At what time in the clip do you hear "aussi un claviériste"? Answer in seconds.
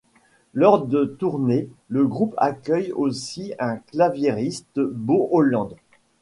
2.91-4.79